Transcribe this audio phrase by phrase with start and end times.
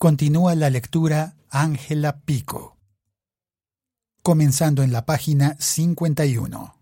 [0.00, 2.76] Continúa la lectura Ángela Pico.
[4.22, 6.76] Comenzando en la página 51.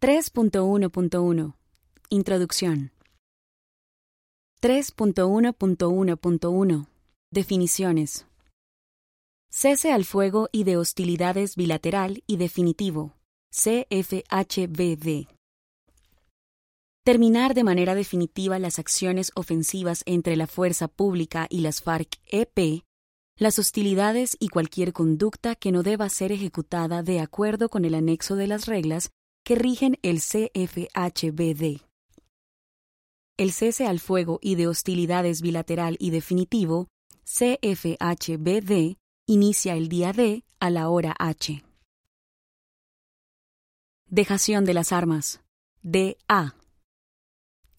[0.00, 1.54] (3.1.1)
[2.08, 2.92] Introducción
[4.62, 6.86] 3.1.1.1
[7.30, 8.24] Definiciones
[9.50, 13.12] Cese al fuego y de hostilidades bilateral y definitivo.
[13.50, 15.41] CFHBD.
[17.04, 22.84] Terminar de manera definitiva las acciones ofensivas entre la fuerza pública y las FARC-EP,
[23.36, 28.36] las hostilidades y cualquier conducta que no deba ser ejecutada de acuerdo con el anexo
[28.36, 29.10] de las reglas
[29.44, 31.80] que rigen el CFHBD.
[33.36, 36.86] El cese al fuego y de hostilidades bilateral y definitivo,
[37.24, 41.64] CFHBD, inicia el día D a la hora H.
[44.06, 45.40] Dejación de las armas.
[45.82, 46.54] DA.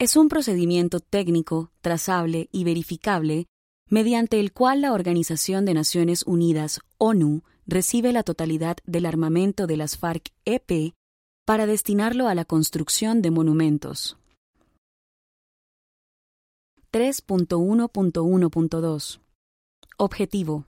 [0.03, 3.45] Es un procedimiento técnico, trazable y verificable
[3.89, 9.77] mediante el cual la Organización de Naciones Unidas, ONU, recibe la totalidad del armamento de
[9.77, 10.93] las FARC-EP
[11.45, 14.17] para destinarlo a la construcción de monumentos.
[16.91, 19.21] 3.1.1.2
[19.95, 20.65] Objetivo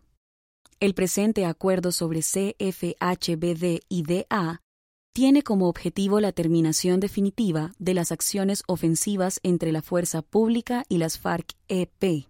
[0.80, 4.61] el presente acuerdo sobre CFHBD y DA
[5.16, 10.97] tiene como objetivo la terminación definitiva de las acciones ofensivas entre la fuerza pública y
[10.97, 12.27] las FARC-EP,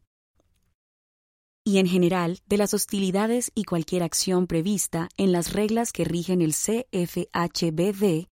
[1.66, 6.44] y en general de las hostilidades y cualquier acción prevista en las reglas que rigen
[6.44, 8.28] el CFHBD,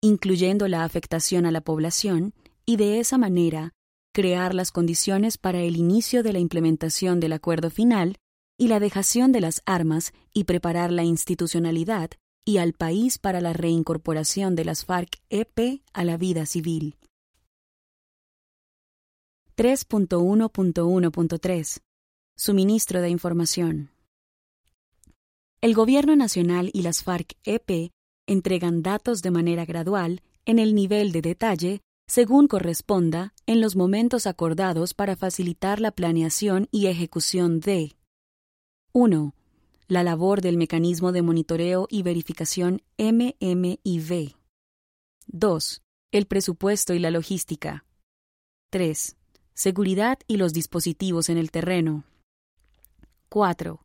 [0.00, 2.32] incluyendo la afectación a la población,
[2.64, 3.72] y de esa manera
[4.14, 8.18] crear las condiciones para el inicio de la implementación del acuerdo final
[8.56, 12.10] y la dejación de las armas y preparar la institucionalidad
[12.46, 16.96] y al país para la reincorporación de las FARC-EP a la vida civil.
[19.56, 21.80] 3.1.1.3
[22.36, 23.90] Suministro de información.
[25.60, 27.90] El Gobierno Nacional y las FARC-EP
[28.28, 34.28] entregan datos de manera gradual, en el nivel de detalle, según corresponda, en los momentos
[34.28, 37.96] acordados para facilitar la planeación y ejecución de
[38.92, 39.35] 1.
[39.88, 44.34] La labor del mecanismo de monitoreo y verificación MMIV.
[45.28, 45.82] 2.
[46.10, 47.84] El presupuesto y la logística.
[48.70, 49.14] 3.
[49.54, 52.02] Seguridad y los dispositivos en el terreno.
[53.28, 53.80] 4.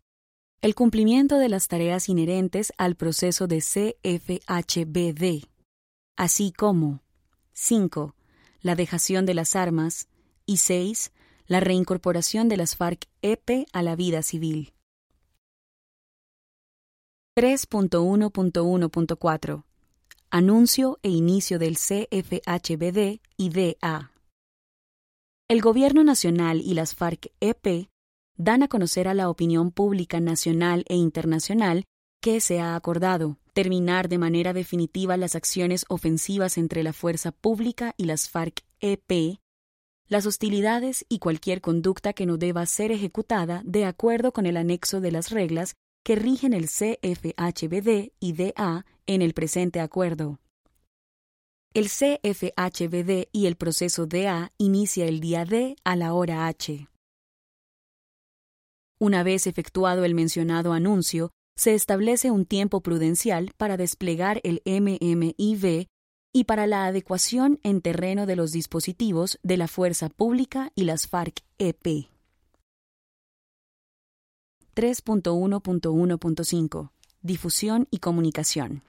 [0.61, 5.47] El cumplimiento de las tareas inherentes al proceso de CFHBD,
[6.17, 7.03] así como
[7.53, 8.16] 5.
[8.61, 10.07] La dejación de las armas
[10.47, 11.11] y 6.
[11.45, 14.73] La reincorporación de las FARC-EP a la vida civil.
[17.37, 19.63] 3.1.1.4
[20.31, 24.11] Anuncio e inicio del CFHBD y DA.
[25.47, 27.87] El Gobierno Nacional y las FARC-EP
[28.35, 31.85] dan a conocer a la opinión pública nacional e internacional
[32.21, 37.93] que se ha acordado terminar de manera definitiva las acciones ofensivas entre la fuerza pública
[37.95, 39.39] y las FARC-EP,
[40.09, 44.99] las hostilidades y cualquier conducta que no deba ser ejecutada de acuerdo con el anexo
[44.99, 50.39] de las reglas que rigen el CFHBD y DA en el presente acuerdo.
[51.73, 56.88] El CFHBD y el proceso DA inicia el día D a la hora H.
[59.00, 65.88] Una vez efectuado el mencionado anuncio, se establece un tiempo prudencial para desplegar el MMIV
[66.34, 71.07] y para la adecuación en terreno de los dispositivos de la Fuerza Pública y las
[71.07, 72.09] FARC-EP.
[74.75, 78.83] 3.1.1.5 Difusión y comunicación.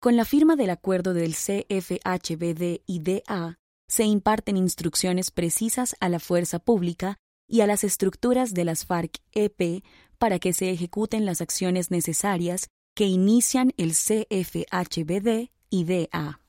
[0.00, 6.18] Con la firma del acuerdo del CFHBD y DA, se imparten instrucciones precisas a la
[6.18, 9.84] fuerza pública y a las estructuras de las FARC-EP
[10.18, 16.40] para que se ejecuten las acciones necesarias que inician el CFHBD y DA.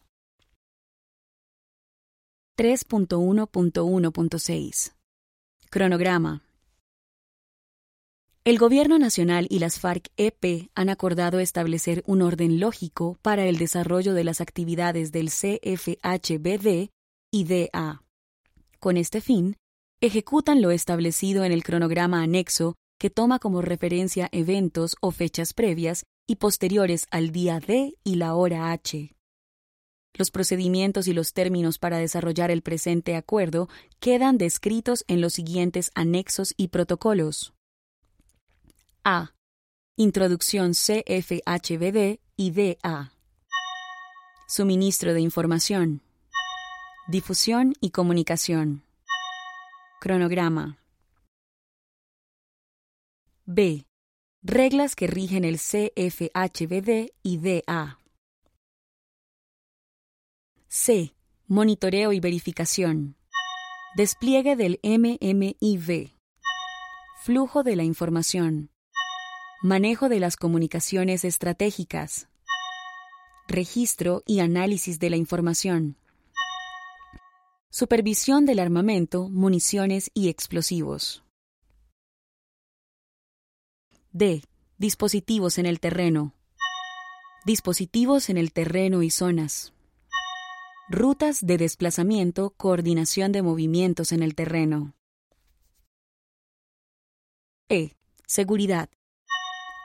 [2.57, 4.93] 3.1.1.6
[5.69, 6.41] Cronograma
[8.43, 14.15] el Gobierno Nacional y las FARC-EP han acordado establecer un orden lógico para el desarrollo
[14.15, 16.89] de las actividades del CFHBD
[17.31, 18.01] y DA.
[18.79, 19.57] Con este fin,
[20.01, 26.03] ejecutan lo establecido en el cronograma anexo que toma como referencia eventos o fechas previas
[26.27, 29.13] y posteriores al día D y la hora H.
[30.17, 35.91] Los procedimientos y los términos para desarrollar el presente acuerdo quedan descritos en los siguientes
[35.93, 37.53] anexos y protocolos.
[39.03, 39.33] A.
[39.97, 43.11] Introducción CFHBD y DA.
[44.47, 46.03] Suministro de información.
[47.07, 48.83] Difusión y comunicación.
[50.01, 50.77] Cronograma.
[53.45, 53.87] B.
[54.43, 57.97] Reglas que rigen el CFHBD y DA.
[60.67, 61.15] C.
[61.47, 63.15] Monitoreo y verificación.
[63.95, 66.11] Despliegue del MMIV.
[67.23, 68.70] Flujo de la información.
[69.63, 72.27] Manejo de las comunicaciones estratégicas.
[73.47, 75.97] Registro y análisis de la información.
[77.69, 81.23] Supervisión del armamento, municiones y explosivos.
[84.11, 84.43] D.
[84.79, 86.33] Dispositivos en el terreno.
[87.45, 89.73] Dispositivos en el terreno y zonas.
[90.89, 94.95] Rutas de desplazamiento, coordinación de movimientos en el terreno.
[97.69, 97.91] E.
[98.25, 98.89] Seguridad.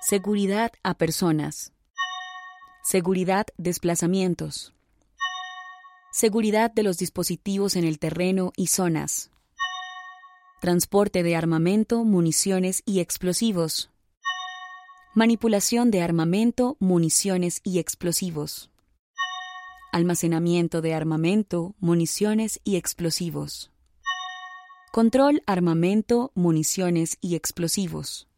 [0.01, 1.73] Seguridad a personas.
[2.85, 4.73] Seguridad desplazamientos.
[6.13, 9.31] Seguridad de los dispositivos en el terreno y zonas.
[10.61, 13.91] Transporte de armamento, municiones y explosivos.
[15.15, 18.71] Manipulación de armamento, municiones y explosivos.
[19.93, 23.73] Almacenamiento de armamento, municiones y explosivos.
[24.93, 28.29] Control armamento, municiones y explosivos.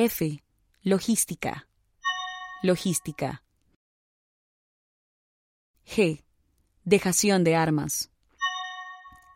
[0.00, 0.44] F.
[0.84, 1.66] Logística.
[2.62, 3.42] Logística.
[5.84, 6.22] G.
[6.84, 8.12] Dejación de armas.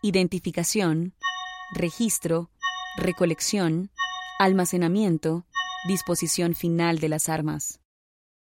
[0.03, 1.15] Identificación,
[1.75, 2.53] registro,
[2.97, 3.91] recolección,
[4.39, 5.47] almacenamiento,
[5.89, 7.81] disposición final de las armas.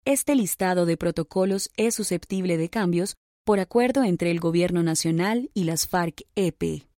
[0.05, 3.15] Este listado de protocolos es susceptible de cambios
[3.45, 6.90] por acuerdo entre el Gobierno Nacional y las FARC-EP.